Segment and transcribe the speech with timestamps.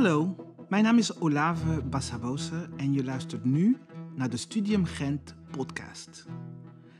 [0.00, 0.36] Hallo,
[0.68, 3.76] mijn naam is Olave Bassabose en je luistert nu
[4.14, 6.26] naar de Studium Gent podcast.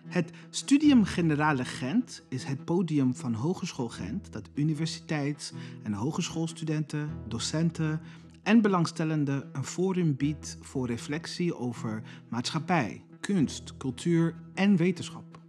[0.07, 8.01] Het Studium Generale Gent is het podium van Hogeschool Gent dat universiteits- en hogeschoolstudenten, docenten
[8.43, 15.41] en belangstellenden een forum biedt voor reflectie over maatschappij, kunst, cultuur en wetenschap.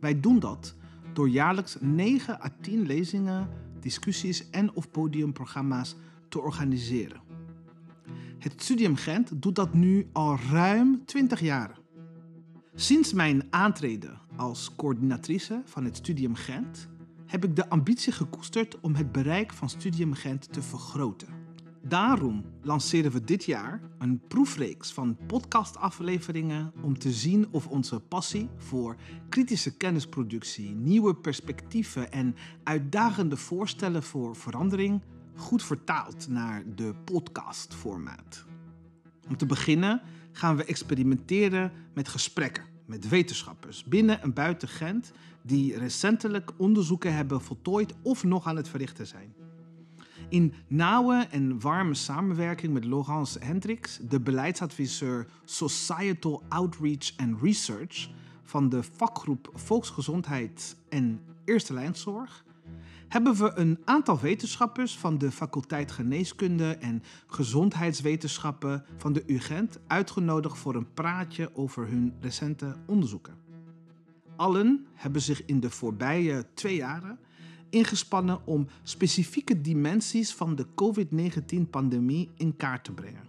[0.00, 0.74] Wij doen dat
[1.12, 3.48] door jaarlijks 9 à 10 lezingen,
[3.80, 5.96] discussies en of podiumprogramma's
[6.36, 7.20] te organiseren.
[8.38, 11.78] Het Studium Gent doet dat nu al ruim 20 jaar.
[12.74, 16.88] Sinds mijn aantreden als coördinatrice van het Studium Gent
[17.26, 21.28] heb ik de ambitie gekoesterd om het bereik van Studium Gent te vergroten.
[21.82, 28.48] Daarom lanceren we dit jaar een proefreeks van podcastafleveringen om te zien of onze passie
[28.56, 28.96] voor
[29.28, 35.00] kritische kennisproductie, nieuwe perspectieven en uitdagende voorstellen voor verandering
[35.36, 38.44] goed vertaalt naar de podcastformaat.
[39.28, 45.78] Om te beginnen gaan we experimenteren met gesprekken met wetenschappers binnen en buiten Gent die
[45.78, 49.34] recentelijk onderzoeken hebben voltooid of nog aan het verrichten zijn.
[50.28, 58.08] In nauwe en warme samenwerking met Laurence Hendricks, de beleidsadviseur Societal Outreach and Research
[58.42, 62.44] van de vakgroep Volksgezondheid en Eerste Lijnzorg,
[63.08, 70.58] hebben we een aantal wetenschappers van de faculteit Geneeskunde en Gezondheidswetenschappen van de UGent uitgenodigd
[70.58, 73.34] voor een praatje over hun recente onderzoeken.
[74.36, 77.18] Allen hebben zich in de voorbije twee jaren
[77.70, 83.22] ingespannen om specifieke dimensies van de COVID-19-pandemie in kaart te brengen.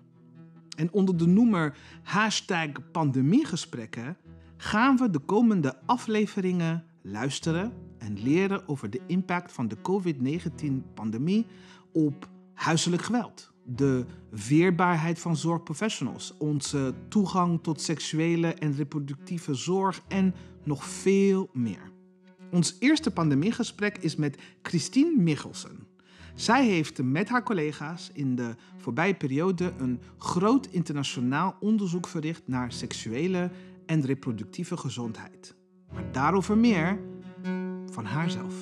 [0.77, 4.17] En onder de noemer hashtag pandemiegesprekken
[4.57, 7.73] gaan we de komende afleveringen luisteren
[8.07, 11.45] en leren over de impact van de COVID-19-pandemie
[11.91, 14.05] op huiselijk geweld, de
[14.47, 21.91] weerbaarheid van zorgprofessionals, onze toegang tot seksuele en reproductieve zorg en nog veel meer.
[22.51, 25.87] Ons eerste pandemiegesprek is met Christine Michelsen.
[26.35, 32.71] Zij heeft met haar collega's in de voorbije periode een groot internationaal onderzoek verricht naar
[32.71, 33.51] seksuele
[33.85, 35.55] en reproductieve gezondheid.
[35.93, 36.99] Maar daarover meer
[37.97, 38.53] van haarzelf.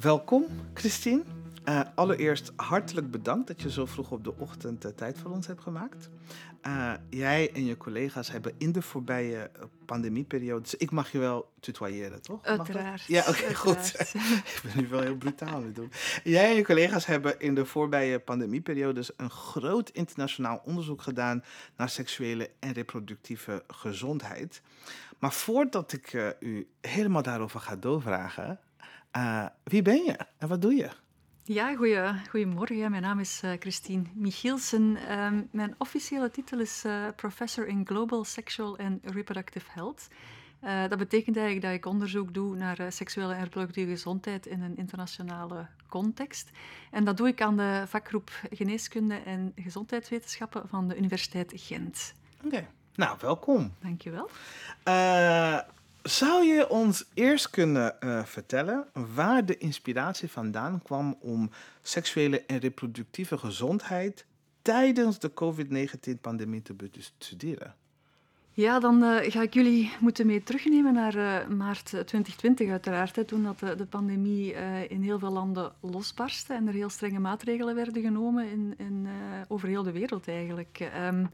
[0.00, 1.22] Welkom, Christine.
[1.68, 5.46] Uh, allereerst hartelijk bedankt dat je zo vroeg op de ochtend uh, tijd voor ons
[5.46, 6.10] hebt gemaakt.
[6.66, 9.50] Uh, jij en je collega's hebben in de voorbije
[9.84, 12.44] pandemieperiode, dus ik mag je wel tutoyeren, toch?
[12.44, 13.04] Uiteraard.
[13.06, 13.94] Ja, oké, okay, goed.
[14.54, 15.90] ik ben nu wel heel brutaal aan het doen.
[16.22, 21.44] Jij en je collega's hebben in de voorbije pandemieperiodes een groot internationaal onderzoek gedaan
[21.76, 24.62] naar seksuele en reproductieve gezondheid.
[25.24, 28.60] Maar voordat ik u helemaal daarover ga doorvragen,
[29.62, 30.90] wie ben je en wat doe je?
[31.44, 32.90] Ja, goeie, goedemorgen.
[32.90, 34.96] Mijn naam is uh, Christine Michielsen.
[35.08, 36.84] Uh, mijn officiële titel is
[37.16, 40.08] Professor in Global Sexual and Reproductive Health.
[40.60, 45.66] Dat betekent eigenlijk dat ik onderzoek doe naar seksuele en reproductieve gezondheid in een internationale
[45.88, 46.50] context.
[46.90, 52.14] En dat doe ik aan de vakgroep Geneeskunde en Gezondheidswetenschappen van de Universiteit Gent.
[52.44, 53.74] Oké, nou welkom.
[53.80, 54.30] Dankjewel.
[56.04, 58.84] Zou je ons eerst kunnen uh, vertellen
[59.14, 61.50] waar de inspiratie vandaan kwam om
[61.82, 64.26] seksuele en reproductieve gezondheid
[64.62, 67.74] tijdens de COVID-19-pandemie te bestuderen?
[68.52, 73.16] Ja, dan uh, ga ik jullie moeten mee terugnemen naar uh, maart 2020 uiteraard.
[73.16, 74.54] Hè, toen dat de, de pandemie
[74.88, 79.08] in heel veel landen losbarstte en er heel strenge maatregelen werden genomen in, in,
[79.48, 80.90] over heel de wereld eigenlijk.
[81.06, 81.30] Um,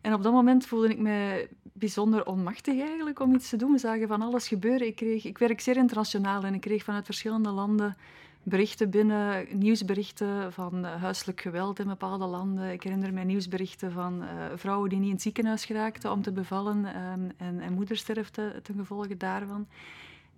[0.00, 3.72] en op dat moment voelde ik me bijzonder onmachtig eigenlijk om iets te doen.
[3.72, 4.86] We zagen van alles gebeuren.
[4.86, 7.96] Ik, kreeg, ik werk zeer internationaal en ik kreeg vanuit verschillende landen
[8.42, 12.72] berichten binnen, nieuwsberichten van huiselijk geweld in bepaalde landen.
[12.72, 16.32] Ik herinner mij nieuwsberichten van uh, vrouwen die niet in het ziekenhuis geraakten om te
[16.32, 19.66] bevallen um, en, en moedersterfte ten gevolge daarvan.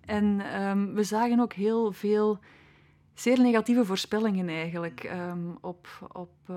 [0.05, 2.39] En um, we zagen ook heel veel
[3.13, 6.55] zeer negatieve voorspellingen eigenlijk um, op, op, uh,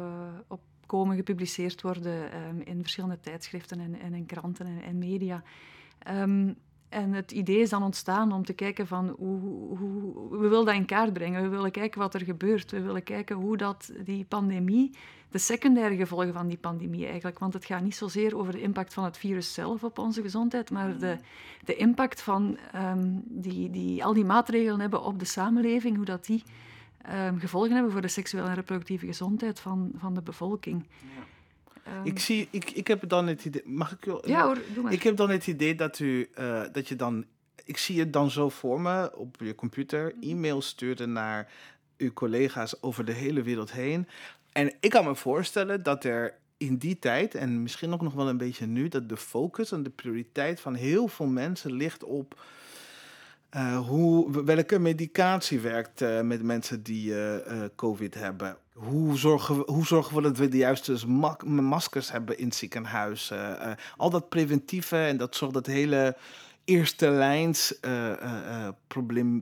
[0.49, 0.61] op
[0.95, 5.43] komen gepubliceerd worden um, in verschillende tijdschriften en, en in kranten en, en media.
[6.11, 6.57] Um,
[6.89, 9.41] en het idee is dan ontstaan om te kijken van hoe,
[9.79, 11.43] hoe, we willen dat in kaart brengen.
[11.43, 12.71] We willen kijken wat er gebeurt.
[12.71, 14.91] We willen kijken hoe dat die pandemie,
[15.31, 18.95] de secundaire gevolgen van die pandemie eigenlijk, want het gaat niet zozeer over de impact
[18.95, 21.19] van het virus zelf op onze gezondheid, maar de,
[21.65, 26.25] de impact van um, die, die al die maatregelen hebben op de samenleving, hoe dat
[26.25, 26.43] die
[27.13, 30.87] um, gevolgen hebben voor de seksuele en reproductieve gezondheid van, van de bevolking.
[31.17, 31.99] Ja.
[31.99, 33.63] Um, ik, zie, ik, ik heb dan het idee.
[33.65, 34.13] Mag ik u?
[34.23, 34.93] Ja hoor, doe maar.
[34.93, 37.25] Ik heb dan het idee dat u uh, dat je dan.
[37.65, 40.15] Ik zie het dan zo voor me op je computer.
[40.21, 41.53] E-mails sturen naar
[41.97, 44.09] uw collega's over de hele wereld heen.
[44.53, 48.29] En ik kan me voorstellen dat er in die tijd, en misschien ook nog wel
[48.29, 52.41] een beetje nu, dat de focus en de prioriteit van heel veel mensen ligt op
[53.55, 57.35] uh, hoe, welke medicatie werkt uh, met mensen die uh,
[57.77, 58.57] COVID hebben.
[58.73, 61.07] Hoe zorgen, we, hoe zorgen we dat we de juiste
[61.45, 62.55] maskers hebben in het
[63.97, 66.17] al dat preventieve en dat zorgt dat hele
[66.65, 67.81] eerste lijns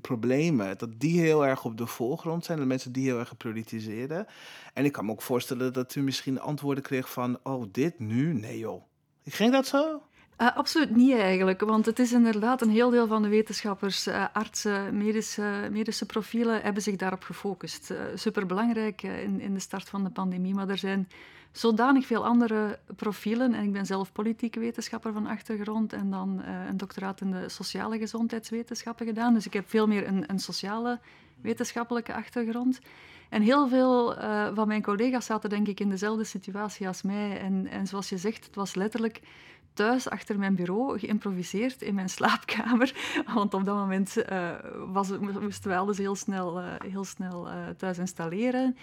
[0.00, 2.58] problemen, dat die heel erg op de voorgrond zijn.
[2.58, 4.26] De mensen die heel erg geprioritiseren.
[4.74, 8.32] En ik kan me ook voorstellen dat u misschien antwoorden kreeg van, oh dit nu?
[8.32, 8.82] Nee joh.
[9.24, 10.02] Ging dat zo?
[10.38, 14.24] Uh, absoluut niet eigenlijk, want het is inderdaad een heel deel van de wetenschappers, uh,
[14.32, 17.90] artsen, medische, medische profielen hebben zich daarop gefocust.
[17.90, 21.08] Uh, superbelangrijk in, in de start van de pandemie, maar er zijn
[21.52, 23.54] zodanig veel andere profielen.
[23.54, 27.98] En ik ben zelf politieke wetenschapper van achtergrond en dan een doctoraat in de sociale
[27.98, 29.34] gezondheidswetenschappen gedaan.
[29.34, 31.00] Dus ik heb veel meer een, een sociale
[31.40, 32.80] wetenschappelijke achtergrond.
[33.28, 34.14] En heel veel
[34.54, 37.40] van mijn collega's zaten denk ik in dezelfde situatie als mij.
[37.40, 39.20] En, en zoals je zegt, het was letterlijk
[39.74, 42.94] thuis achter mijn bureau geïmproviseerd in mijn slaapkamer.
[43.34, 44.50] Want op dat moment uh,
[44.92, 48.76] was, moesten we alles heel snel, uh, heel snel uh, thuis installeren.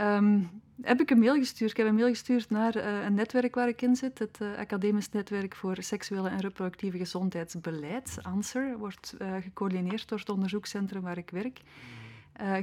[0.00, 0.50] Um,
[0.82, 1.70] heb ik een mail gestuurd.
[1.70, 2.74] Ik heb een mail gestuurd naar
[3.04, 4.18] een netwerk waar ik in zit.
[4.18, 11.18] Het Academisch Netwerk voor Seksuele en Reproductieve Gezondheidsbeleid, ANSWER, wordt gecoördineerd door het onderzoekscentrum waar
[11.18, 11.60] ik werk.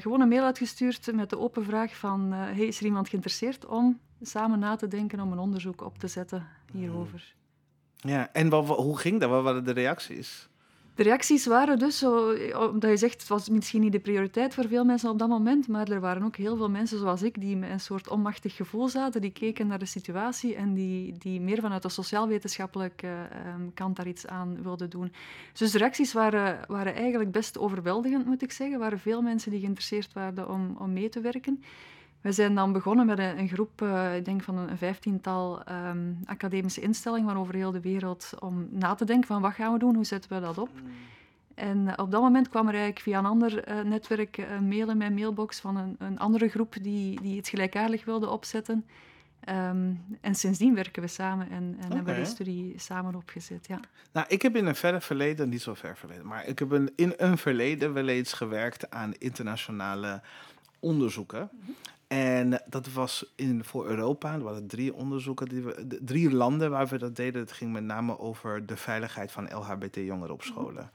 [0.01, 2.31] gewoon een mail uitgestuurd met de open vraag van...
[2.31, 6.07] hey, is er iemand geïnteresseerd om samen na te denken om een onderzoek op te
[6.07, 7.37] zetten hierover?
[7.99, 9.29] Ja, en wat, hoe ging dat?
[9.29, 10.49] Wat waren de reacties?
[10.99, 14.67] De reacties waren dus, zo, omdat je zegt, het was misschien niet de prioriteit voor
[14.67, 17.57] veel mensen op dat moment, maar er waren ook heel veel mensen zoals ik die
[17.57, 21.61] met een soort onmachtig gevoel zaten, die keken naar de situatie en die, die meer
[21.61, 23.07] vanuit de sociaal-wetenschappelijke
[23.55, 25.11] um, kant daar iets aan wilden doen.
[25.53, 28.75] Dus de reacties waren, waren eigenlijk best overweldigend, moet ik zeggen.
[28.75, 31.63] Er waren veel mensen die geïnteresseerd waren om, om mee te werken.
[32.21, 36.19] We zijn dan begonnen met een, een groep, uh, ik denk van een, vijftiental um,
[36.25, 39.79] academische instellingen van over heel de wereld om na te denken van wat gaan we
[39.79, 40.69] doen, hoe zetten we dat op.
[40.73, 40.91] Mm.
[41.53, 44.89] En op dat moment kwam er eigenlijk via een ander uh, netwerk een uh, mail
[44.89, 48.85] in mijn mailbox van een, een andere groep die, die het gelijkaardig wilde opzetten.
[49.49, 51.95] Um, en sindsdien werken we samen en, en okay.
[51.95, 53.67] hebben we de studie samen opgezet.
[53.67, 53.79] Ja.
[54.11, 56.91] Nou, ik heb in een verre verleden, niet zo ver verleden, maar ik heb een,
[56.95, 60.21] in een verleden wel eens gewerkt aan internationale
[60.79, 61.49] onderzoeken.
[61.51, 61.75] Mm -hmm.
[62.09, 64.33] En dat was in, voor Europa.
[64.33, 67.41] Er waren drie onderzoeken, die we, drie landen waar we dat deden.
[67.41, 70.91] Het ging met name over de veiligheid van LHBT-jongeren op scholen.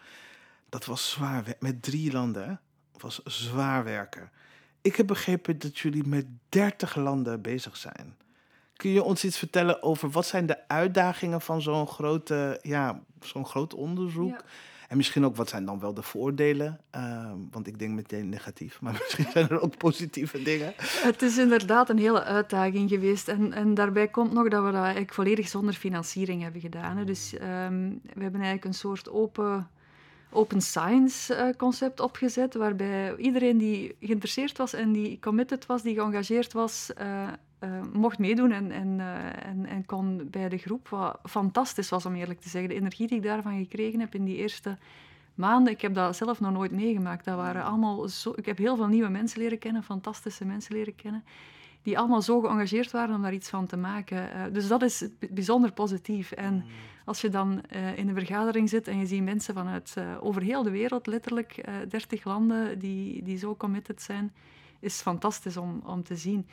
[0.69, 2.61] Dat was zwaar, met drie landen.
[3.01, 4.31] was zwaar werken.
[4.81, 8.17] Ik heb begrepen dat jullie met 30 landen bezig zijn.
[8.77, 13.47] Kun je ons iets vertellen over wat zijn de uitdagingen van zo'n grote, ja, zo'n
[13.47, 14.31] groot onderzoek?
[14.31, 14.45] Ja.
[14.89, 16.81] En misschien ook wat zijn dan wel de voordelen?
[16.97, 20.75] Uh, want ik denk meteen negatief, maar misschien zijn er ook positieve dingen.
[20.79, 23.29] Het is inderdaad een hele uitdaging geweest.
[23.29, 26.97] En, en daarbij komt nog dat we dat eigenlijk volledig zonder financiering hebben gedaan.
[26.97, 27.05] Hè.
[27.05, 29.69] Dus um, we hebben eigenlijk een soort open
[30.37, 35.95] open science uh, concept opgezet, waarbij iedereen die geïnteresseerd was en die committed was, die
[35.95, 36.91] geëngageerd was,
[37.65, 39.01] uh, uh, mocht meedoen en, en,
[39.43, 40.89] en, en, kon bij de groep.
[40.89, 42.71] Wat fantastisch was, om eerlijk te zeggen.
[42.71, 44.79] De energie die ik daarvan gekregen heb in die eerste
[45.35, 47.25] maanden, ik heb dat zelf nog nooit meegemaakt.
[47.25, 50.97] Dat waren allemaal zo, ik heb heel veel nieuwe mensen leren kennen, fantastische mensen leren
[50.97, 51.25] kennen
[51.85, 54.29] die allemaal zo geëngageerd waren om daar iets van te maken.
[54.37, 56.33] Uh, dus dat is bijzonder positief.
[56.33, 56.65] En mm.
[57.05, 60.43] als je dan uh, in een vergadering zit en je ziet mensen vanuit uh, over
[60.43, 64.33] heel de wereld, letterlijk 30 landen, die, die zo committed zijn,
[64.81, 66.47] is fantastisch om, om te zien.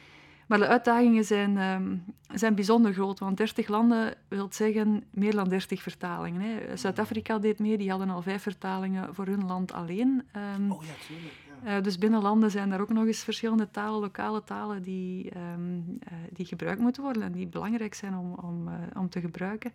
[0.51, 2.03] Maar de uitdagingen zijn, um,
[2.33, 6.79] zijn bijzonder groot, want 30 landen wil zeggen meer dan 30 vertalingen.
[6.79, 10.23] Zuid-Afrika deed mee, die hadden al vijf vertalingen voor hun land alleen.
[10.57, 11.33] Um, oh ja, tuurlijk.
[11.65, 15.85] Uh, dus binnen landen zijn er ook nog eens verschillende talen, lokale talen, die, um,
[15.87, 19.73] uh, die gebruikt moeten worden en die belangrijk zijn om, om, uh, om te gebruiken.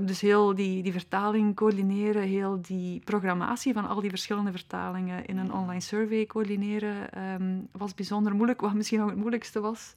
[0.00, 5.38] Dus heel die, die vertaling coördineren, heel die programmatie van al die verschillende vertalingen in
[5.38, 8.60] een online survey coördineren, um, was bijzonder moeilijk.
[8.60, 9.94] Wat misschien nog het moeilijkste was,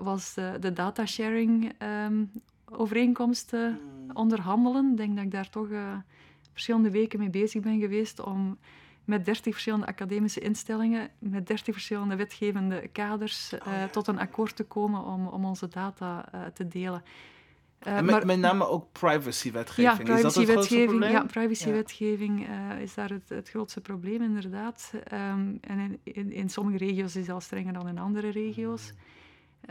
[0.00, 1.72] was de, de datasharing
[2.06, 2.30] um,
[2.70, 4.16] overeenkomsten mm.
[4.16, 4.90] onderhandelen.
[4.90, 5.68] Ik denk dat ik daar toch
[6.52, 8.58] verschillende weken mee bezig ben geweest om
[9.04, 13.88] met 30 verschillende academische instellingen, met 30 verschillende wetgevende kaders, uh, oh, ja.
[13.88, 17.02] tot een akkoord te komen om, om onze data te delen.
[17.86, 20.08] Uh, met, maar, met name ook privacywetgeving.
[20.08, 22.74] Ja, privacywetgeving ja, privacywetgeving ja.
[22.74, 24.92] is daar het, het grootste probleem, inderdaad.
[24.94, 28.92] Um, en in, in, in, sommige regio's is al strenger dan in andere regio's.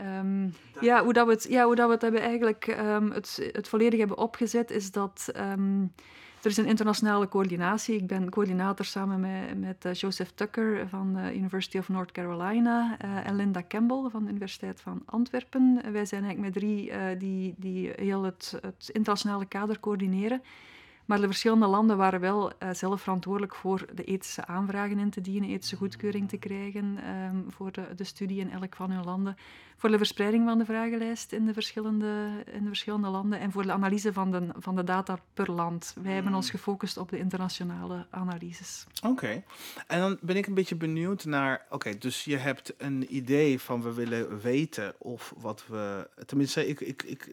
[0.00, 3.50] Um, ja, hoe dat we het, ja, hoe dat we het hebben eigenlijk um, het,
[3.52, 5.32] het volledig hebben opgezet, is dat
[6.42, 7.96] Er is een internationale coördinatie.
[7.96, 13.36] Ik ben coördinator samen met, met Joseph Tucker van de University of North Carolina en
[13.36, 15.80] Linda Campbell van de Universiteit van Antwerpen.
[15.92, 20.42] Wij zijn eigenlijk met drie die, die heel het, het internationale kader coördineren.
[21.08, 25.20] Maar de verschillende landen waren wel uh, zelf verantwoordelijk voor de ethische aanvragen in te
[25.20, 29.36] dienen, ethische goedkeuring te krijgen um, voor de, de, studie in elk van hun landen,
[29.76, 33.62] voor de verspreiding van de vragenlijst in de verschillende, in de verschillende landen en voor
[33.62, 35.94] de analyse van de, van de data per land.
[36.02, 36.58] Wij hebben ons hmm.
[36.58, 38.86] gefocust op de internationale analyses.
[39.02, 39.42] Oké,
[39.86, 43.82] en dan ben ik een beetje benieuwd naar, oké, dus je hebt een idee van
[43.82, 47.28] we willen weten of wat we, tenminste, ik, ik, ik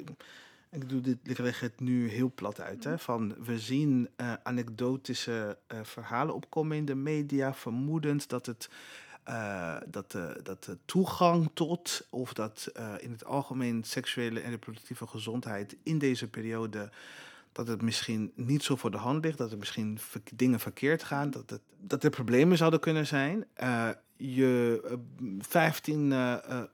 [0.76, 2.84] ik doe dit, ik leg het nu heel plat uit.
[2.84, 8.70] Hè, van we zien uh, anekdotische uh, verhalen opkomen in de media, vermoedend dat het.
[9.30, 15.08] Uh, dat, de, dat de toegang tot, of dat in het algemeen seksuele en reproductieve
[15.08, 16.90] gezondheid in deze periode,
[17.56, 20.00] dat het misschien niet zo voor de hand ligt, dat er misschien
[20.34, 23.46] dingen verkeerd gaan, dat, het, dat er problemen zouden kunnen zijn.
[24.18, 24.82] je
[25.40, 26.14] 15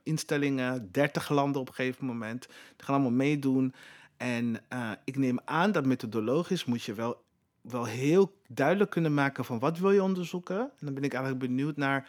[0.02, 3.74] instellingen, 30 landen op een gegeven moment, die gaan allemaal meedoen.
[4.16, 7.24] En uh, ik neem aan dat methodologisch moet je wel,
[7.60, 10.58] wel heel duidelijk kunnen maken van wat wil je onderzoeken.
[10.58, 12.08] En dan ben ik eigenlijk benieuwd naar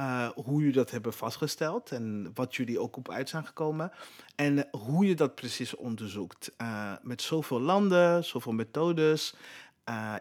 [0.00, 3.92] uh, hoe jullie dat hebben vastgesteld en wat jullie ook op uit zijn gekomen.
[4.34, 6.52] En hoe je dat precies onderzoekt.
[6.58, 9.34] Uh, met zoveel landen, zoveel methodes.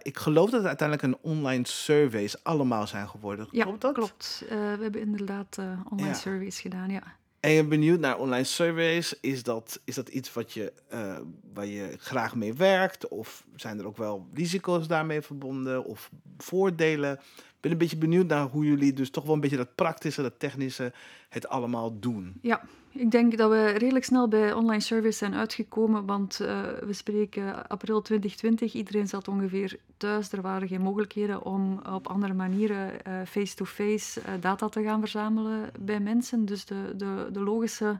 [0.01, 3.47] ik geloof dat het uiteindelijk een online surveys allemaal zijn geworden.
[3.51, 3.93] Ja, klopt dat?
[3.93, 4.45] klopt.
[4.49, 5.57] we hebben inderdaad
[5.89, 7.17] online surveys gedaan, ja.
[7.39, 9.19] En je benieuwd naar online surveys.
[9.19, 11.17] Is dat, is dat iets wat je, uh,
[11.53, 13.07] waar je graag mee werkt?
[13.07, 15.83] Of zijn er ook wel risico's daarmee verbonden?
[15.83, 17.19] Of voordelen?
[17.59, 20.39] Ben een beetje benieuwd naar hoe jullie dus toch wel een beetje dat praktische, dat
[20.39, 20.93] technische,
[21.29, 22.33] het allemaal doen.
[22.41, 22.61] Ja,
[22.91, 26.47] ik denk dat we redelijk snel bij online service zijn uitgekomen, want uh,
[26.85, 28.73] we spreken april 2020.
[28.73, 30.31] Iedereen zat ongeveer thuis.
[30.31, 35.69] Er waren geen mogelijkheden om op andere manieren uh, face-to-face uh, data te gaan verzamelen
[35.79, 36.45] bij mensen.
[36.45, 37.99] Dus de, de, de logische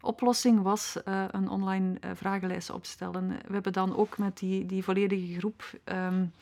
[0.00, 0.96] oplossing was
[1.30, 3.28] een online vragenlijst opstellen.
[3.28, 5.70] We hebben dan ook met die, die volledige groep.
[5.84, 6.32] Um,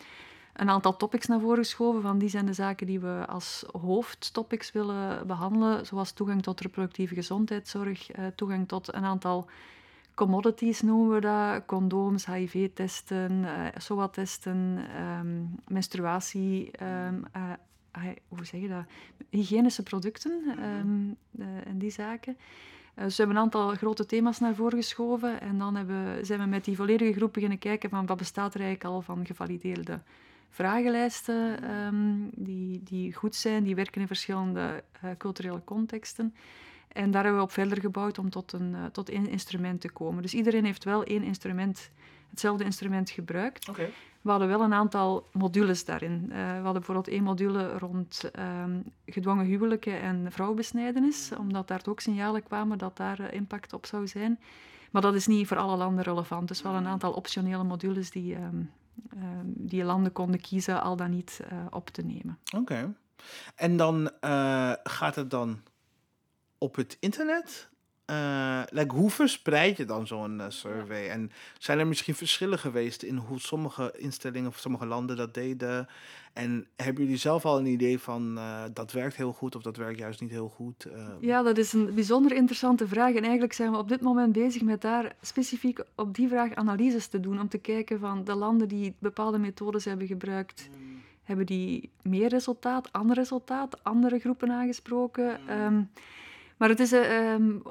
[0.56, 2.02] een aantal topics naar voren geschoven.
[2.02, 7.14] Van die zijn de zaken die we als hoofdtopics willen behandelen, zoals toegang tot reproductieve
[7.14, 9.48] gezondheidszorg, eh, toegang tot een aantal
[10.14, 17.24] commodities noemen we dat, condooms, HIV-testen, eh, SOA-testen, ehm, menstruatie, um,
[18.28, 18.84] hoe zeg je dat,
[19.30, 21.16] hygiënische producten um,
[21.64, 22.36] en die zaken.
[22.94, 26.46] dus we hebben een aantal grote thema's naar voren geschoven en dan hebben, zijn we
[26.46, 30.00] met die volledige groep beginnen kijken van wat bestaat er eigenlijk al van gevalideerde
[30.56, 36.34] vragenlijsten ehm, die, die goed zijn, die werken in verschillende uh, culturele contexten.
[36.88, 39.90] En daar hebben we op verder gebouwd om tot, een, uh, tot één instrument te
[39.90, 40.22] komen.
[40.22, 41.90] Dus iedereen heeft wel één instrument,
[42.30, 43.68] hetzelfde instrument gebruikt.
[43.68, 43.92] Okay.
[44.20, 46.22] We hadden wel een aantal modules daarin.
[46.22, 52.00] Uh, we hadden bijvoorbeeld één module rond um, gedwongen huwelijken en vrouwenbesnijdenis, omdat daar ook
[52.00, 54.38] signalen kwamen dat daar impact op zou zijn.
[54.90, 56.48] Maar dat is niet voor alle landen relevant.
[56.48, 58.64] Dus wel een aantal optionele modules die, um, Ehm,
[59.44, 62.38] die landen konden kiezen al dan niet uh, op te nemen.
[62.56, 62.94] Oké.
[63.54, 65.62] En dan uh, gaat het dan
[66.58, 67.68] op het internet?
[68.10, 71.10] Uh, like, hoe verspreid je dan zo'n survey?
[71.10, 75.88] En zijn er misschien verschillen geweest in hoe sommige instellingen of sommige landen dat deden?
[76.32, 79.76] En hebben jullie zelf al een idee van uh, dat werkt heel goed of dat
[79.76, 80.86] werkt juist niet heel goed?
[80.86, 81.08] Uh...
[81.20, 83.14] Ja, dat is een bijzonder interessante vraag.
[83.14, 87.06] En eigenlijk zijn we op dit moment bezig met daar specifiek op die vraag analyses
[87.06, 87.40] te doen.
[87.40, 91.02] Om te kijken van de landen die bepaalde methodes hebben gebruikt, mm.
[91.22, 95.40] hebben die meer resultaat, ander resultaat, andere groepen aangesproken?
[95.44, 95.50] Mm.
[95.50, 95.90] Um,
[96.56, 97.62] maar het is, um,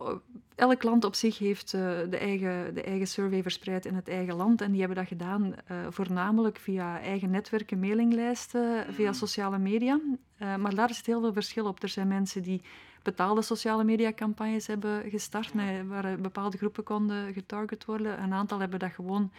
[0.55, 4.35] elk land op zich heeft uh, de, eigen, de eigen survey verspreid in het eigen
[4.35, 4.61] land.
[4.61, 9.13] En die hebben dat gedaan uh, voornamelijk via eigen netwerken, mailinglijsten, via mm.
[9.13, 9.99] sociale media.
[10.39, 11.83] Uh, maar daar zit heel veel verschil op.
[11.83, 12.61] Er zijn mensen die
[13.03, 15.51] betaalde sociale mediacampagnes hebben gestart,
[15.87, 18.23] waar bepaalde groepen konden getarget worden.
[18.23, 19.31] Een aantal hebben dat gewoon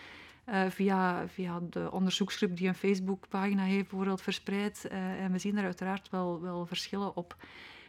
[0.68, 4.88] via, via de onderzoeksgroep die een Facebookpagina heeft bijvoorbeeld verspreid.
[5.20, 7.36] en we zien daar uiteraard wel, wel verschillen op.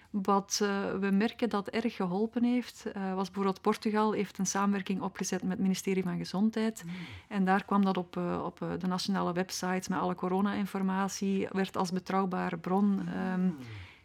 [0.10, 5.02] Wat uh, we merken dat erg geholpen heeft, uh, was bijvoorbeeld Portugal heeft een samenwerking
[5.02, 6.84] opgezet met het ministerie van Gezondheid.
[6.86, 6.92] Mm.
[7.28, 11.92] En daar kwam dat op, uh, op de nationale websites met alle corona-informatie, werd als
[11.92, 13.56] betrouwbare bron um,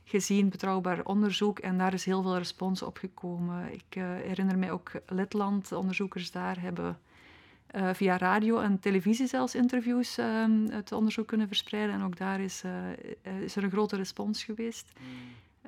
[0.04, 1.58] gezien, betrouwbaar onderzoek.
[1.58, 3.72] En daar is heel veel respons op gekomen.
[3.72, 6.98] Ik herinner mij ook Letland, onderzoekers daar hebben
[7.92, 11.94] via radio en televisie zelfs interviews um, het onderzoek kunnen verspreiden.
[11.94, 12.62] En ook daar is,
[13.40, 14.92] is er een grote respons geweest.
[15.00, 15.06] Mm.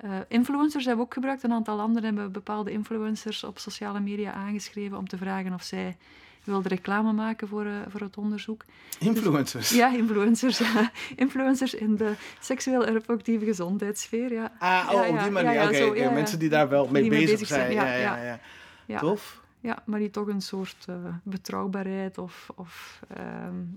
[0.04, 1.42] Uh, influencers hebben we ook gebruikt.
[1.42, 5.96] Een aantal landen hebben bepaalde influencers op sociale media aangeschreven om te vragen of zij
[6.44, 8.64] wilde reclame maken voor, voor het onderzoek.
[8.98, 9.70] Influencers?
[9.70, 10.62] ja, influencers.
[11.16, 14.52] influencers in de seksueel en reproductieve gezondheidssfeer, ja.
[14.58, 15.88] Ah, oh, op die manier.
[15.88, 17.72] Oké, mensen die daar wel mee bezig, zijn.
[17.72, 18.40] Ja, ja,
[18.86, 18.98] ja.
[18.98, 19.42] Tof.
[19.60, 23.24] Ja, maar die toch een soort uh, betrouwbaarheid of, of uh,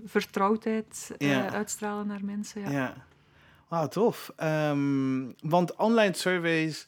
[0.04, 2.60] vertrouwdheid uh, uitstralen naar mensen.
[2.60, 2.94] Ja, ja.
[3.68, 4.32] Wauw, tof.
[4.42, 6.86] Um, want online surveys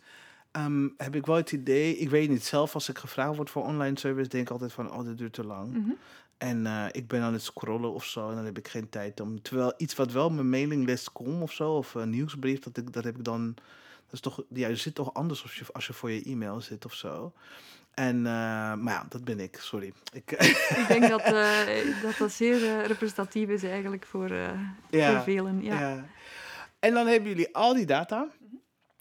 [0.52, 3.64] um, heb ik wel het idee, ik weet niet zelf, als ik gevraagd word voor
[3.64, 5.68] online surveys, denk ik altijd van, oh, dit duurt te lang.
[5.72, 5.96] Mm -hmm.
[6.38, 9.20] En uh, ik ben aan het scrollen of zo en dan heb ik geen tijd
[9.20, 9.42] om.
[9.42, 13.04] Terwijl iets wat wel mijn mailinglist komt of zo, of een nieuwsbrief, dat, ik, dat
[13.04, 13.54] heb ik dan.
[14.04, 16.60] Dat is toch, ja, je zit toch anders als je, als je voor je e-mail
[16.60, 17.32] zit of zo.
[17.94, 18.22] En, uh,
[18.75, 19.92] maar ja, dat ben ik, sorry.
[20.12, 24.30] Ik, ik denk dat, uh, dat dat zeer uh, representatief is eigenlijk voor,
[24.90, 25.62] ja, voor velen.
[25.62, 25.80] Ja.
[25.80, 26.04] ja.
[26.80, 28.28] En dan hebben jullie al die data.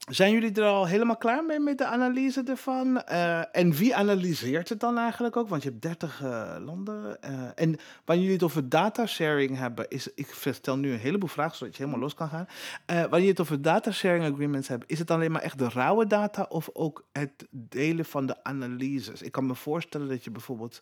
[0.10, 3.04] Zijn jullie er al helemaal klaar mee met de analyse ervan?
[3.52, 5.50] en wie analyseert het dan eigenlijk ook?
[5.50, 6.22] Want je hebt 30
[6.66, 7.22] landen.
[7.56, 11.58] en wanneer jullie het over data sharing hebben, is, ik stel nu een heleboel vragen
[11.58, 12.48] zodat je helemaal los kan gaan.
[12.86, 16.08] wanneer je het over data sharing agreements hebt, is het alleen maar echt de rauwe
[16.08, 19.22] data of ook het delen van de analyses?
[19.22, 20.80] Ik kan me voorstellen dat je bijvoorbeeld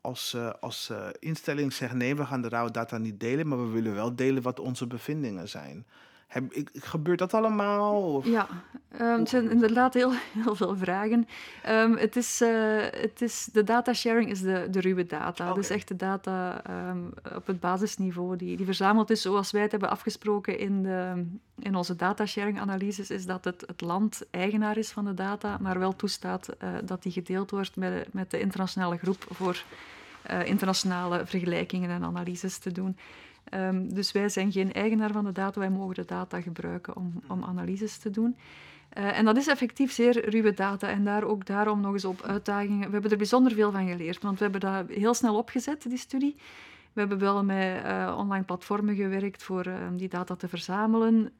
[0.00, 3.94] als, als instelling zegt: nee, we gaan de rauwe data niet delen, maar we willen
[3.94, 5.86] wel delen wat onze bevindingen zijn.
[6.32, 8.14] Heb, gebeurt dat allemaal?
[8.14, 8.26] Of?
[8.26, 8.48] Ja,
[9.00, 10.12] um, het zijn inderdaad heel,
[10.42, 11.28] heel veel vragen.
[11.68, 15.44] Um, het is, uh, het is, de data sharing is de, de ruwe data.
[15.44, 15.56] Okay.
[15.56, 19.70] Dus echt de data um, op het basisniveau die, die verzameld is zoals wij het
[19.70, 21.26] hebben afgesproken in, de,
[21.58, 25.58] in onze data sharing analyses, is dat het, het land eigenaar is van de data,
[25.60, 29.64] maar wel toestaat uh, dat die gedeeld wordt met, met de internationale groep voor
[30.30, 32.96] uh, internationale vergelijkingen en analyses te doen.
[33.54, 37.12] Um, dus wij zijn geen eigenaar van de data, wij mogen de data gebruiken om,
[37.28, 38.36] om analyses te doen.
[38.98, 42.22] Uh, en dat is effectief zeer ruwe data en daar ook daarom nog eens op
[42.22, 42.86] uitdagingen.
[42.86, 45.98] We hebben er bijzonder veel van geleerd, want we hebben dat heel snel opgezet, die
[45.98, 46.36] studie.
[46.92, 51.32] We hebben wel met uh, online platformen gewerkt voor uh, die data te verzamelen,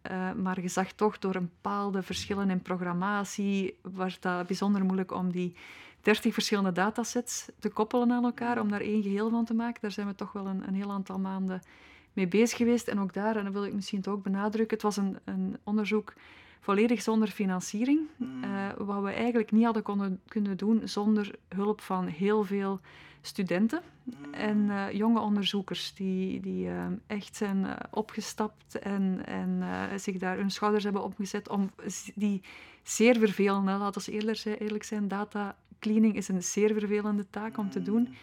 [0.43, 5.31] maar je zag toch door een bepaalde verschillen in programmatie, werd dat bijzonder moeilijk om
[5.31, 5.55] die
[6.01, 9.81] 30 verschillende datasets te koppelen aan elkaar, om daar één geheel van te maken.
[9.81, 11.63] Daar zijn we toch wel een, een heel aantal maanden
[12.12, 12.88] mee bezig geweest.
[12.88, 15.57] En ook daar, en dat wil ik misschien toch ook benadrukken, het was een, een
[15.64, 16.14] onderzoek
[16.61, 18.01] volledig zonder financiering.
[18.20, 22.81] Uh, wat we eigenlijk niet hadden konden, kunnen doen zonder hulp van heel veel
[23.20, 23.83] studenten
[24.31, 29.62] en uh, jonge onderzoekers die, die uh, echt zijn opgestapt en, en
[30.01, 31.70] zich daar hun schouders hebben opgezet om
[32.14, 32.42] die
[32.83, 37.70] zeer vervelende, laten we eerlijk, eerlijk zijn, data cleaning is een zeer vervelende taak om
[37.70, 38.14] te doen.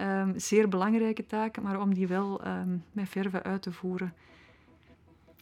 [0.00, 4.14] Um, zeer belangrijke taak, maar om die wel um, met verve uit te voeren.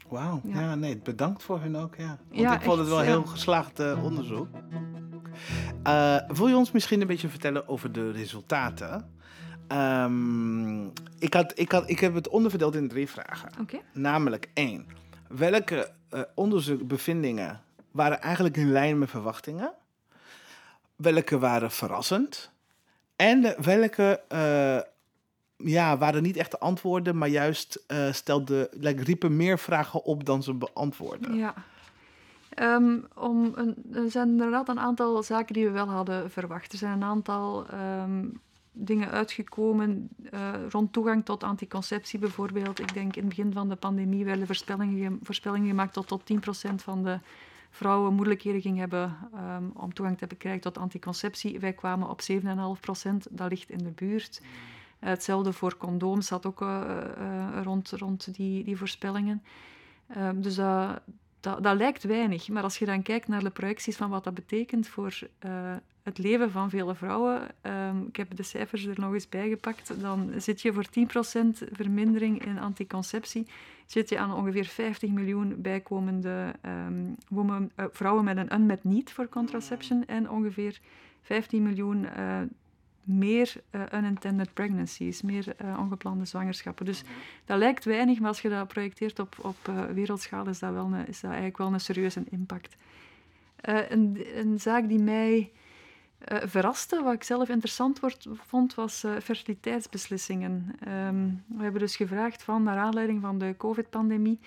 [0.08, 0.60] Wauw, ja.
[0.60, 0.74] ja.
[0.74, 1.96] nee, bedankt voor hun ook.
[1.96, 2.06] Ja.
[2.06, 4.48] Want ja, ik vond het wel een heel geslaagd uh, onderzoek.
[5.86, 9.10] Uh, wil je ons misschien een beetje vertellen over de resultaten?
[9.68, 13.48] Um, ik, had, ik, had, ik heb het onderverdeeld in drie vragen.
[13.60, 13.82] Okay.
[13.92, 14.86] Namelijk één,
[15.28, 19.72] welke uh, onderzoekbevindingen waren eigenlijk in lijn met verwachtingen?
[20.96, 22.51] Welke waren verrassend?
[23.16, 24.80] En welke uh,
[25.56, 30.42] ja, waren niet echt antwoorden, maar juist uh, stelde, like, riepen meer vragen op dan
[30.42, 31.34] ze beantwoorden.
[31.34, 31.54] Ja.
[32.60, 36.72] Um, om een, er zijn inderdaad een aantal zaken die we wel hadden verwacht.
[36.72, 38.40] Er zijn een aantal um,
[38.72, 42.80] dingen uitgekomen uh, rond toegang tot anticonceptie bijvoorbeeld.
[42.80, 46.74] Ik denk in het begin van de pandemie werden voorspellingen, voorspellingen gemaakt tot, tot 10%
[46.74, 47.18] van de
[47.72, 51.60] vrouwen moeilijkheden ging hebben um, om toegang te krijgen tot anticonceptie.
[51.60, 54.40] Wij kwamen op 7,5 procent, dat ligt in de buurt.
[54.42, 54.48] Uh,
[55.08, 56.80] hetzelfde voor condooms zat ook uh,
[57.18, 59.42] uh, rond, rond die, die voorspellingen.
[60.06, 61.00] Ehm, dus dat,
[61.40, 64.88] dat, lijkt weinig, maar als je dan kijkt naar de projecties van wat dat betekent
[64.88, 65.18] voor
[66.02, 70.32] het leven van vele vrouwen, um, ik heb de cijfers er nog eens bijgepakt, dan
[70.36, 73.46] zit je voor 10% vermindering in anticonceptie,
[73.86, 76.54] zit je aan ongeveer 50 miljoen bijkomende
[77.28, 80.80] women, uh, vrouwen met een unmet need voor contraception en ongeveer
[81.22, 82.40] 15 miljoen uh,
[83.02, 86.84] meer uh, unintended pregnancies, meer ongeplande zwangerschappen.
[86.84, 87.02] Dus
[87.44, 91.06] dat lijkt weinig, maar als je dat projecteert op, op wereldschaal, is dat, wel een,
[91.06, 92.74] is dat eigenlijk wel een serieuze impact.
[93.60, 95.50] Een, een zaak die mij
[96.28, 100.74] uh, verraste, wat ik zelf interessant vond, was uh, fertiliteitsbeslissingen.
[100.88, 104.38] Um, we hebben dus gevraagd van, naar aanleiding van de COVID-pandemie,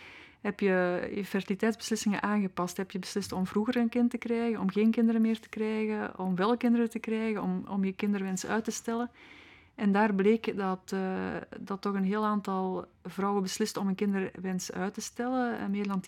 [0.46, 2.78] heb je je fertiliteitsbeslissingen aangepast?
[2.78, 6.20] Heb je beslist om vroeger een kind te krijgen, om geen kinderen meer te krijgen,
[6.20, 9.10] om wel kinderen te krijgen, om, om je kinderwens uit te stellen?
[9.76, 11.00] En daar bleek dat, uh,
[11.60, 16.04] dat toch een heel aantal vrouwen beslist om een kinderwens uit te stellen, meer dan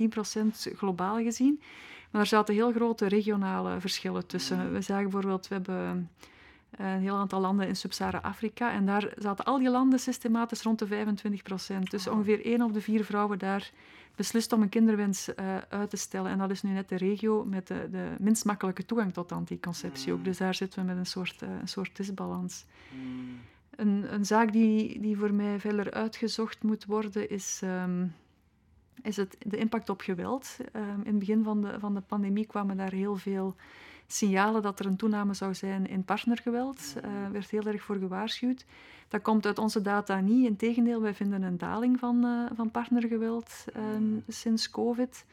[0.70, 1.62] 10% globaal gezien.
[2.12, 4.74] Maar er zaten heel grote regionale verschillen tussen.
[4.74, 6.10] We zagen bijvoorbeeld, we hebben
[6.72, 8.72] een heel aantal landen in Sub-Sahara-Afrika.
[8.72, 11.92] En daar zaten al die landen systematisch rond de 25 procent.
[11.92, 13.72] Dus ongeveer één op de vier vrouwen daar
[14.18, 16.32] beslist om een kinderwens uh, uit te stellen.
[16.32, 20.12] En dat is nu net de regio met de, de minst makkelijke toegang tot anticonceptie
[20.12, 20.18] ook.
[20.18, 20.24] Mm.
[20.24, 22.66] Dus daar zitten we met een soort, uh, een soort disbalans.
[22.92, 23.40] Mm.
[23.76, 28.14] Een, een, zaak die, die voor mij verder uitgezocht moet worden is, um,
[29.02, 30.58] is het, de impact op geweld.
[30.76, 33.56] Um, in het begin van de, van de pandemie kwamen daar heel veel
[34.08, 36.96] signalen dat er een toename zou zijn in partnergeweld.
[37.02, 38.66] Er uh, werd heel erg voor gewaarschuwd.
[39.08, 40.46] Dat komt uit onze data niet.
[40.46, 45.26] Integendeel, wij vinden een daling van, uh, van partnergeweld um, sinds COVID.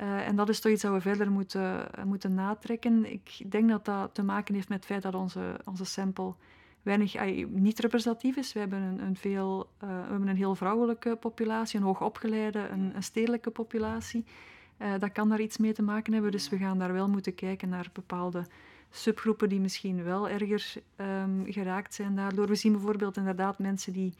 [0.00, 3.12] Uh, en dat is toch iets dat we verder moeten, moeten natrekken.
[3.12, 6.34] Ik denk dat dat te maken heeft met het feit dat onze, onze sample
[6.88, 8.52] weinig, niet representatief is.
[8.52, 12.92] We hebben een, een veel, uh, we hebben een heel vrouwelijke populatie, een hoogopgeleide, een,
[12.94, 14.24] een stedelijke populatie.
[14.78, 16.30] Uh, dat kan daar iets mee te maken hebben.
[16.30, 18.46] Dus we gaan daar wel moeten kijken naar bepaalde
[18.90, 22.46] subgroepen die misschien wel erger um, geraakt zijn daardoor.
[22.46, 24.14] We zien bijvoorbeeld inderdaad mensen die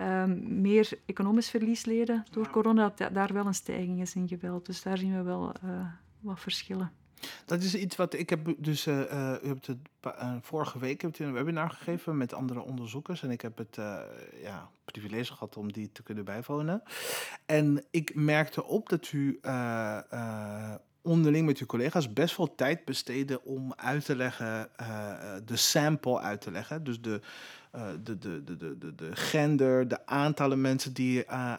[0.00, 4.66] um, meer economisch verlies leden door corona, dat daar wel een stijging is in geweld.
[4.66, 5.70] Dus daar zien we wel uh,
[6.20, 6.99] wat verschillen.
[7.44, 11.00] Dat is iets wat ik heb dus, uh, uh, u hebt het uh, vorige week
[11.02, 13.76] heb het een webinar gegeven met andere onderzoekers en ik heb het
[14.42, 16.82] ja, privilege gehad om die te kunnen bijwonen.
[17.46, 19.40] En ik merkte op dat u
[21.02, 24.70] onderling met uw collega's best wel tijd besteden om uit te leggen,
[25.44, 26.84] de sample uit te leggen.
[26.84, 27.20] Dus de,
[28.02, 31.54] de, de, de, de, de gender, de aantallen mensen die uh,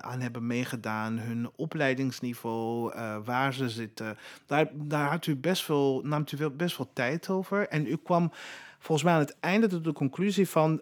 [0.00, 4.16] aan hebben meegedaan, hun opleidingsniveau, uh, waar ze zitten.
[4.46, 7.68] Daar, daar had u best wel, naamt u best wel tijd over.
[7.68, 8.32] En u kwam
[8.78, 10.80] volgens mij aan het einde tot de conclusie van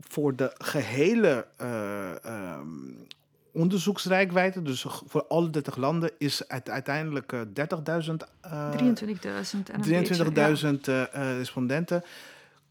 [0.00, 3.06] voor de gehele um,
[3.52, 7.42] onderzoeksrijkwijde, dus voor alle 30 landen, is het uiteindelijk 30.000.
[10.72, 12.02] 23.000 respondenten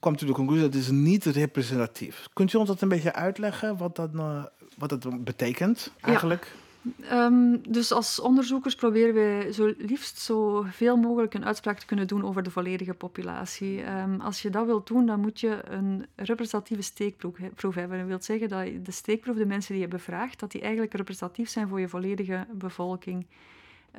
[0.03, 2.27] kwam tot de conclusie dat is niet representatief.
[2.33, 4.43] Kunt u ons dat een beetje uitleggen, wat dat, uh,
[4.77, 6.55] wat dat betekent eigenlijk?
[6.97, 7.25] Ja.
[7.25, 12.25] Um, dus als onderzoekers proberen wij zo liefst zoveel mogelijk een uitspraak te kunnen doen
[12.25, 13.83] over de volledige populatie.
[13.91, 17.97] Um, als je dat wilt doen, dan moet je een representatieve steekproef hebben.
[17.97, 21.49] Dat wil zeggen dat de steekproef, de mensen die je bevraagt, dat die eigenlijk representatief
[21.49, 23.25] zijn voor je volledige bevolking.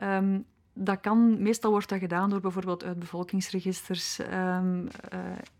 [0.02, 4.88] Um, dat kan, meestal wordt dat gedaan door bijvoorbeeld uit bevolkingsregisters um, uh,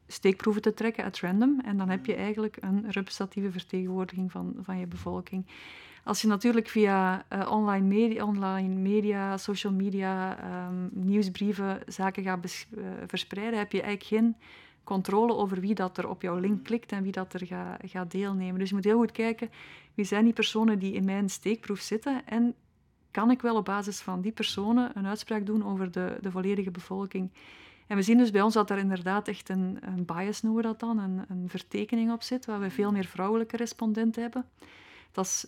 [0.07, 1.61] steekproeven te trekken at random.
[1.65, 5.47] En dan heb je eigenlijk een representatieve vertegenwoordiging van, van je bevolking.
[6.05, 12.67] Als je natuurlijk via uh, online, media, online media, social media, um, nieuwsbrieven zaken gaat
[12.77, 14.37] uh, verspreiden, heb je eigenlijk geen
[14.85, 18.05] controle over wie dat er op jouw link klikt en wie dat er gaat ga
[18.05, 18.59] deelnemen.
[18.59, 19.51] Dus je moet heel goed kijken
[19.95, 22.55] wie zijn die personen die in mijn steekproef zitten en
[23.15, 26.71] kan ik wel op basis van die personen een uitspraak doen over de, de volledige
[26.71, 27.31] bevolking.
[27.87, 30.69] En we zien dus bij ons dat er inderdaad echt een, een bias, noemen we
[30.69, 34.45] dat dan, een, een vertekening op zit, waar we veel meer vrouwelijke respondenten hebben.
[35.13, 35.47] Dat is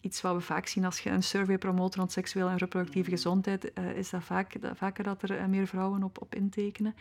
[0.00, 3.70] iets wat we vaak zien als je een survey promoot rond seksuele en reproductieve gezondheid,
[3.74, 6.94] uh, is dat, vaak, dat vaker dat er uh, meer vrouwen op, op intekenen.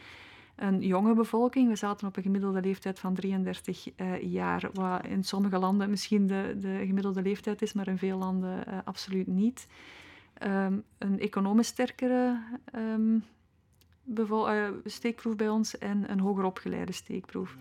[0.55, 5.05] Een jonge bevolking, we zaten op een gemiddelde leeftijd van 33 uh, eh, jaar, wat
[5.05, 9.67] in sommige landen misschien de, de gemiddelde leeftijd is, maar in veel landen absoluut niet.
[10.43, 12.41] Um, een economisch sterkere
[12.75, 13.23] um,
[14.19, 17.55] uh, steekproef bij ons en een hoger opgeleide steekproef.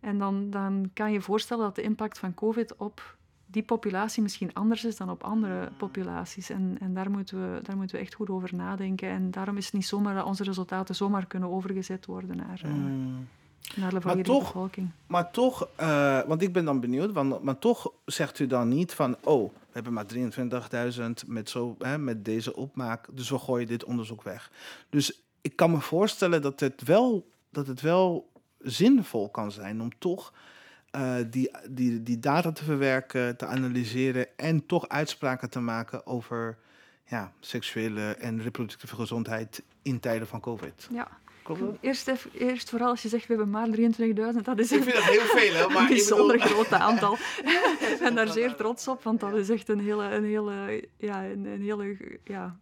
[0.00, 4.54] En dan, dan kan je voorstellen dat de impact van COVID op die populatie misschien
[4.54, 6.50] anders is dan op andere populaties.
[6.50, 9.08] En, en daar, moeten we, daar moeten we echt goed over nadenken.
[9.08, 12.72] En daarom is het niet zomaar dat onze resultaten zomaar kunnen overgezet worden naar, uh,
[13.76, 14.90] naar de maar toch, bevolking.
[15.06, 18.94] Maar toch, uh, want ik ben dan benieuwd, want, maar toch zegt u dan niet
[18.94, 19.52] van, oh,
[19.84, 24.50] hebben maar 23.000 met, zo, hè, met deze opmaak, dus we gooien dit onderzoek weg.
[24.90, 29.98] Dus ik kan me voorstellen dat het wel, dat het wel zinvol kan zijn om
[29.98, 30.32] toch
[30.96, 36.58] uh, die, die, die data te verwerken, te analyseren en toch uitspraken te maken over
[37.04, 40.88] ja, seksuele en reproductieve gezondheid in tijden van COVID.
[40.92, 41.08] Ja.
[41.80, 44.94] Eerst, even, eerst vooral als je zegt we hebben maar 23.000, dat is ik vind
[44.94, 47.12] dat heel veel, maar een bijzonder groot aantal.
[47.92, 51.24] ik ben daar zeer trots op, want dat is echt een hele, een hele, ja,
[51.24, 52.56] een, een hele ja,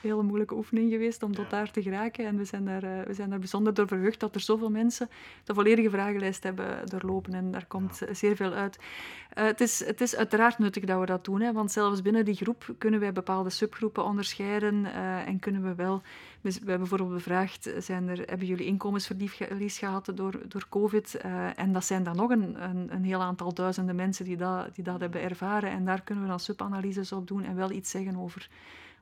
[0.00, 2.26] hele moeilijke oefening geweest om tot daar te geraken.
[2.26, 5.08] En we zijn daar, uh, we zijn daar bijzonder door verheugd dat er zoveel mensen
[5.44, 7.34] de volledige vragenlijst hebben doorlopen.
[7.34, 8.78] En daar komt zeer veel uit.
[8.78, 12.24] Uh, het, is, het is uiteraard nuttig dat we dat doen, hè, want zelfs binnen
[12.24, 16.02] die groep kunnen wij bepaalde subgroepen onderscheiden uh, en kunnen we wel...
[16.40, 21.20] We, we hebben bijvoorbeeld bevraagd, zijn er, hebben jullie inkomensverlies gehad door, door COVID?
[21.56, 24.84] en dat zijn dan nog een, een, een, heel aantal duizenden mensen die dat, die
[24.84, 25.70] dat hebben ervaren.
[25.70, 28.48] En daar kunnen we dan subanalyses op doen en wel iets zeggen over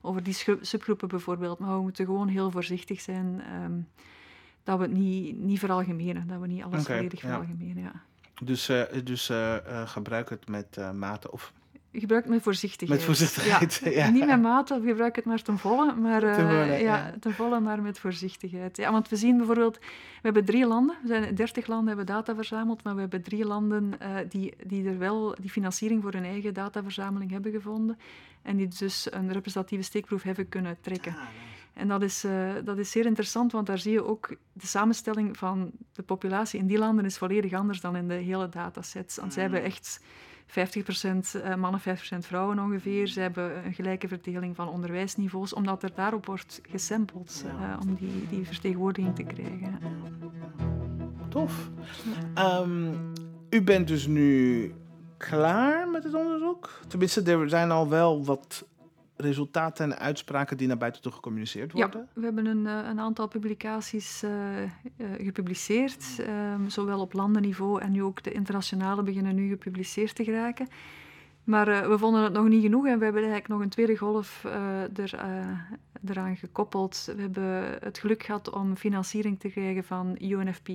[0.07, 1.59] over die subgroepen bijvoorbeeld.
[1.59, 3.43] Maar we moeten gewoon heel voorzichtig zijn.
[3.65, 3.89] Um,
[4.67, 7.29] dat we het niet, niet veralgemenen, dat we niet alles volledig ja.
[7.29, 7.83] veralgemenen.
[7.83, 7.93] Ja.
[8.43, 11.53] Dus, eh, dus eh, eh, gebruik het met mate of
[12.01, 12.99] Gebruik het met voorzichtigheid.
[12.99, 13.81] met voorzichtigheid.
[13.85, 13.91] Ja.
[13.91, 14.11] Ja.
[14.11, 17.15] Niet met mate, gebruik het maar ten volle, maar, eh, Ten volle, ja, ja.
[17.21, 18.77] ten volle, maar met voorzichtigheid.
[18.77, 19.87] Ja, want we zien bijvoorbeeld, we
[20.23, 24.01] hebben drie landen, we zijn 30 landen hebben data verzameld, maar we hebben drie landen
[24.01, 27.99] eh, die, die er wel die financiering voor hun eigen dataverzameling hebben gevonden
[28.43, 31.13] en die dus een representatieve steekproef hebben kunnen trekken.
[31.13, 31.19] Ah,
[31.73, 35.37] En dat is, eh, dat is zeer interessant, want daar zie je ook de samenstelling
[35.37, 39.17] van de populatie in die landen is volledig anders dan in de hele datasets.
[39.17, 40.01] Want zij hebben echt
[40.49, 40.53] 50%
[41.43, 41.85] eh, mannen, 50%
[42.19, 43.07] vrouwen ongeveer.
[43.07, 48.27] Ze hebben een gelijke verdeling van onderwijsniveaus, omdat er daarop wordt gesampled eh, om die,
[48.29, 49.79] die vertegenwoordiging te krijgen.
[51.29, 51.71] Tof.
[52.35, 52.93] Ehm,
[53.51, 54.75] u bent dus nu
[55.17, 56.81] klaar met het onderzoek?
[56.89, 58.65] Tenminste, er zijn al wel wat
[59.17, 62.09] resultaten en uitspraken die naar buiten toe gecommuniceerd Ja, worden.
[62.13, 64.71] we hebben een, eh, een aantal publicaties eh, eh,
[65.19, 70.69] gepubliceerd, ehm, zowel op landenniveau en nu ook de internationale beginnen nu gepubliceerd te geraken.
[71.45, 74.45] Maar we vonden het nog niet genoeg en we hebben eigenlijk nog een tweede golf
[74.95, 75.15] er,
[76.07, 77.13] eraan gekoppeld.
[77.17, 80.73] We hebben het geluk gehad om financiering te krijgen van UNFPA,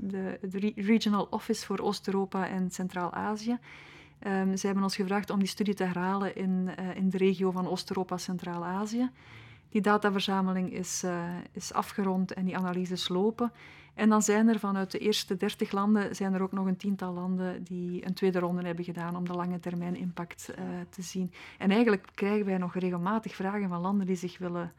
[0.00, 3.58] de, de Re- Regional Office voor Oost-Europa en Centraal-Azië.
[4.18, 7.50] Ehm, ze hebben ons gevraagd om die studie te herhalen in, eh, in de regio
[7.50, 9.10] van Oost-Europa, Centraal-Azië.
[9.68, 11.22] Die dataverzameling is, eh,
[11.52, 13.52] is afgerond en die analyses lopen.
[13.94, 17.12] En dan zijn er vanuit de eerste 30 landen zijn er ook nog een tiental
[17.12, 21.32] landen die een tweede ronde hebben gedaan om de lange termijn impact eh, te zien.
[21.58, 24.72] En eigenlijk krijgen wij nog regelmatig vragen van landen die zich willen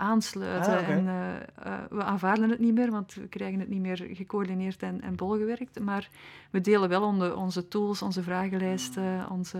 [0.00, 0.78] aansluiten.
[0.78, 0.88] Ah.
[0.88, 4.82] En eh, eh, we aanvaarden het niet meer, want we krijgen het niet meer gecoördineerd
[4.82, 5.80] en, en bolgewerkt.
[5.80, 6.08] Maar
[6.50, 9.58] we delen wel onze, onze tools, onze vragenlijsten, onze,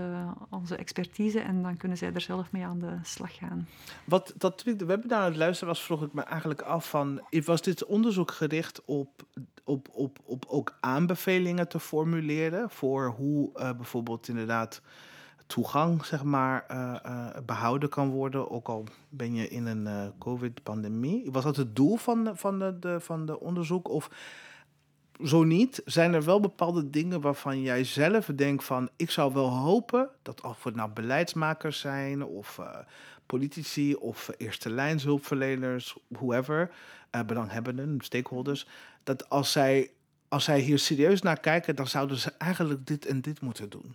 [0.50, 1.40] onze expertise.
[1.40, 3.68] En dan kunnen zij er zelf mee aan de slag gaan.
[4.04, 7.20] Wat dat we webinar aan het luisteren was, vroeg ik me eigenlijk af van...
[7.44, 9.22] Was dit onderzoek gericht op,
[9.64, 12.70] op, op, op ook aanbevelingen te formuleren...
[12.70, 14.82] voor hoe eh, bijvoorbeeld inderdaad
[15.50, 18.50] toegang, zeg maar, eh, eh, behouden kan worden...
[18.50, 21.30] ook al ben je in een eh, covid-pandemie?
[21.30, 23.88] Was dat het doel van, de, van, de, de, van de onderzoek?
[23.88, 24.10] Of
[25.24, 28.88] zo niet, zijn er wel bepaalde dingen waarvan jij zelf denkt van...
[28.96, 32.60] ik zou wel hopen dat of het nou beleidsmakers zijn of...
[33.26, 36.70] politici of eerste lijnshulpverleners, whoever,
[37.26, 38.66] belanghebbenden, stakeholders,
[39.04, 39.90] dat als zij,
[40.28, 43.94] als zij hier serieus naar kijken, dan zouden ze eigenlijk dit en dit moeten doen.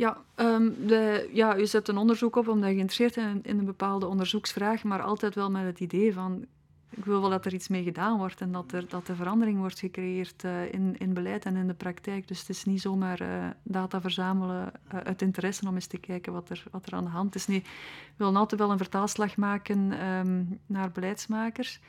[0.00, 3.58] Ja, ehm, de, ja, u zet een onderzoek op omdat je geïnteresseerd bent in, in
[3.58, 6.46] een bepaalde onderzoeksvraag, maar altijd wel met het idee van
[6.90, 9.58] ik wil wel dat er iets mee gedaan wordt en dat er, dat er verandering
[9.58, 12.28] wordt gecreëerd eh, in, in beleid en in de praktijk.
[12.28, 16.32] Dus het is niet zomaar eh, data verzamelen eh, uit interesse om eens te kijken
[16.32, 17.46] wat er, wat er aan de hand is.
[17.46, 17.68] Nee, we
[18.16, 21.80] willen altijd wel een vertaalslag maken ehm, naar beleidsmakers.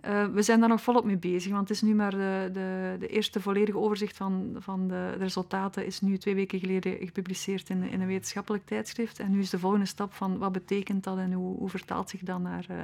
[0.00, 2.96] Eh, we zijn daar nog volop mee bezig, want het is nu maar de, de,
[2.98, 7.68] de eerste volledige overzicht van, van de, de resultaten is nu twee weken geleden gepubliceerd
[7.68, 9.18] in, in een wetenschappelijk tijdschrift.
[9.18, 12.20] En nu is de volgende stap van wat betekent dat en hoe, hoe vertaalt zich
[12.20, 12.76] dat naar, eh,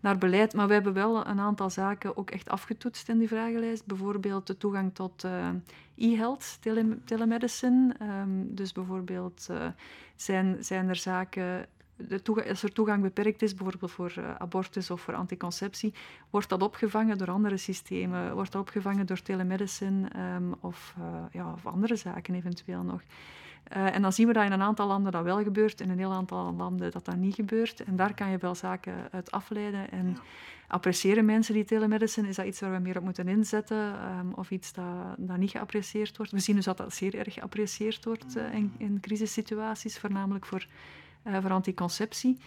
[0.00, 0.54] naar beleid.
[0.54, 3.86] Maar we hebben wel een aantal zaken ook echt afgetoetst in die vragenlijst.
[3.86, 5.48] Bijvoorbeeld de toegang tot eh,
[5.96, 7.94] e-health, tele telemedicine.
[7.98, 9.48] Ehm, dus bijvoorbeeld
[10.16, 11.66] zijn, zijn er zaken
[11.98, 15.94] de toegang, als er toegang beperkt is, bijvoorbeeld voor uh, abortus of voor anticonceptie,
[16.30, 18.34] wordt dat opgevangen door andere systemen?
[18.34, 23.00] Wordt dat opgevangen door telemedicine um, of, uh, ja, of andere zaken eventueel nog?
[23.76, 25.98] Uh, en dan zien we dat in een aantal landen dat wel gebeurt, in een
[25.98, 27.84] heel aantal landen dat dat niet gebeurt.
[27.84, 29.90] En daar kan je wel zaken uit afleiden.
[29.90, 30.20] En ja.
[30.68, 32.28] appreciëren mensen die telemedicine?
[32.28, 33.78] Is dat iets waar we meer op moeten inzetten?
[34.18, 34.84] Um, of iets dat,
[35.16, 36.32] dat niet geapprecieerd wordt?
[36.32, 40.66] We zien dus dat dat zeer erg geapprecieerd wordt in, in crisissituaties, voornamelijk voor
[41.40, 42.38] voor anticonceptie.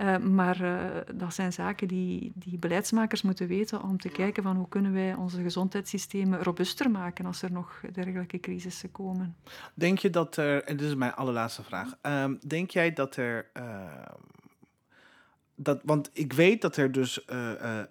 [0.00, 0.80] Uh, maar uh,
[1.14, 5.14] dat zijn zaken die, die beleidsmakers moeten weten om te kijken van hoe kunnen wij
[5.14, 9.36] onze gezondheidssystemen robuuster maken als er nog dergelijke crisissen komen.
[9.74, 13.50] Denk je dat er, en dit is mijn allerlaatste vraag, um, denk jij dat er,
[15.54, 17.28] dat, want ik weet dat er dus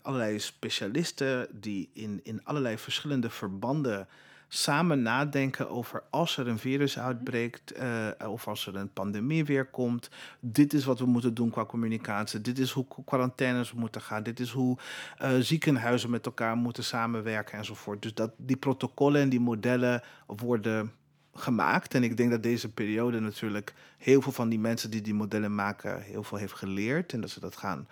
[0.02, 4.08] allerlei specialisten die in, in allerlei verschillende verbanden
[4.54, 9.66] samen nadenken over als er een virus uitbreekt uh, of als er een pandemie weer
[9.66, 10.10] komt.
[10.40, 12.42] Dit is wat we moeten doen qua communicatie.
[12.42, 14.24] Dit is hoe quarantaines moeten gaan.
[14.24, 14.78] Dit is hoe
[15.22, 18.02] uh, ziekenhuizen met elkaar moeten samenwerken enzovoort.
[18.02, 20.92] Dus dat die protocollen en die modellen worden
[21.34, 21.94] gemaakt.
[21.94, 25.56] En ik denk dat deze periode natuurlijk heel veel van die mensen die die modellen
[25.56, 27.88] maken heel veel heeft geleerd en dat ze dat gaan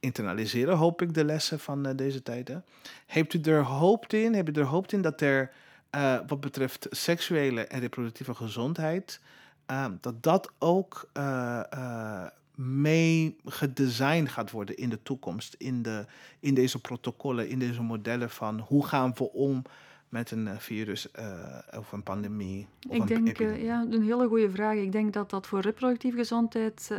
[0.00, 2.64] internaliseren, hoop ik, de lessen van uh, deze tijden.
[3.06, 4.34] Heeft u er hoop in?
[4.34, 5.50] Heb je er hoop in dat er
[5.96, 9.20] uh, wat betreft seksuele en reproductieve gezondheid,
[9.70, 15.54] uh, dat dat ook uh, mee gedesigned gaat worden in de toekomst.
[15.58, 16.04] In, de,
[16.40, 19.62] in deze protocollen, in deze modellen van hoe gaan we om
[20.12, 22.66] met een eh, virus uh, of een pandemie?
[22.88, 24.76] Of ik een denk, uh, ja, een hele goede vraag.
[24.76, 26.98] Ik denk dat dat voor reproductieve gezondheid, uh,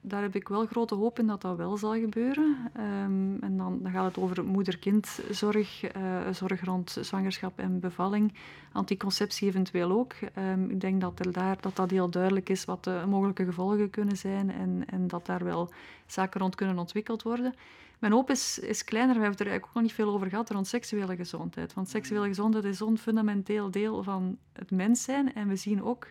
[0.00, 2.56] daar heb ik wel grote hoop in dat dat wel zal gebeuren.
[2.76, 5.84] Um, en dan, dan gaat het over moeder-kindzorg,
[6.32, 8.34] zorg rond zwangerschap en bevalling,
[8.72, 10.12] anticonceptie eventueel ook.
[10.38, 13.90] Um, ik denk dat, er daar, dat dat heel duidelijk is wat de mogelijke gevolgen
[13.90, 15.70] kunnen zijn en, en dat daar wel
[16.06, 17.54] zaken rond kunnen ontwikkeld worden.
[18.00, 20.28] Mijn hoop is, is kleiner, we hebben het er eigenlijk ook nog niet veel over
[20.28, 21.74] gehad, rond seksuele gezondheid.
[21.74, 25.34] Want seksuele gezondheid is zo'n fundamenteel deel van het mens zijn.
[25.34, 26.08] En we zien ook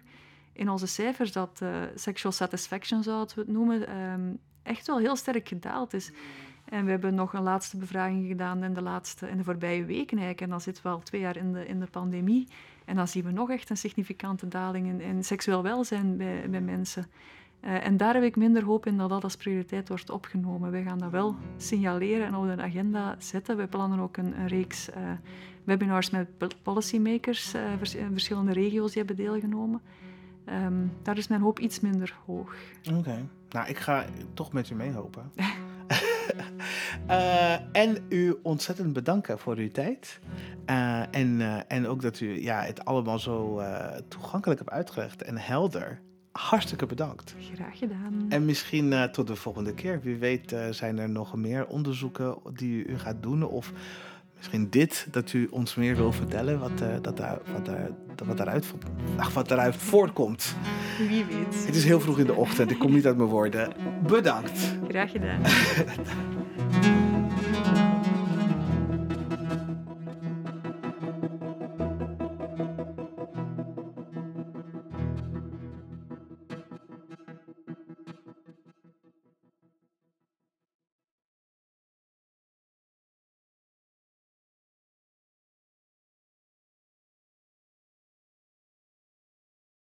[0.54, 5.15] in onze cijfers dat uh, sexual satisfaction, zouden we het noemen, um, echt wel heel
[5.15, 6.12] sterk gedaald is.
[6.65, 10.17] En we hebben nog een laatste bevraging gedaan in de, laatste, in de voorbije weken
[10.17, 10.41] eigenlijk.
[10.41, 12.47] En dan zitten we al twee jaar in de, in de pandemie.
[12.86, 16.62] En dan zien we nog echt een significante daling in, in seksueel welzijn bij, bij
[16.62, 17.08] mensen.
[17.65, 20.72] Uh, en daar heb ik minder hoop in dat dat als prioriteit wordt opgenomen.
[20.72, 23.58] Wij gaan dat wel signaleren en op de agenda zetten.
[23.58, 24.95] We plannen ook een, een reeks uh,
[25.63, 26.28] webinars met
[26.62, 29.82] policymakers, uh, vers verschillende regio's die hebben deelgenomen.
[30.45, 32.56] Um, daar is mijn hoop iets minder hoog.
[32.88, 33.26] Oké, okay.
[33.50, 35.32] nou ik ga toch met u meehopen.
[37.72, 40.19] en u ontzettend bedanken voor uw tijd.
[41.12, 43.62] en, en ook dat u ja, het allemaal zo
[44.08, 47.36] toegankelijk hebt uitgelegd en helder hartstikke bedankt.
[47.54, 48.26] Graag gedaan.
[48.30, 50.02] En misschien uh, tot de volgende keer.
[50.02, 53.44] Wie weet uh, zijn er nog meer onderzoeken die u gaat doen.
[53.44, 53.72] Of
[54.38, 56.60] misschien dit, dat u ons meer wil vertellen.
[56.60, 57.89] Wat, uh, dat daar, wat, daar,
[58.26, 58.74] wat, daaruit,
[59.18, 60.56] ach, wat daaruit voortkomt.
[60.98, 61.65] Wie weet.
[61.65, 62.72] Het is heel vroeg in de ochtend.
[62.72, 63.74] Ik kom niet uit mijn woorden.
[64.08, 64.76] Bedankt.
[64.88, 65.42] Graag gedaan.